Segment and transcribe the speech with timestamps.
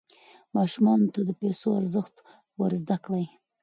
[0.57, 2.15] ماشومانو ته د پیسو ارزښت
[2.59, 3.25] ور زده کړئ.